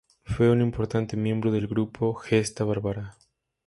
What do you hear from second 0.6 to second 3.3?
importante miembro del grupo "Gesta Bárbara".